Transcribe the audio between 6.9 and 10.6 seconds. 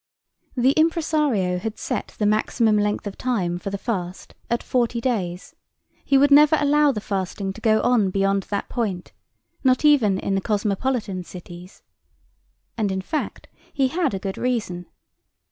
the fasting go on beyond that point, not even in the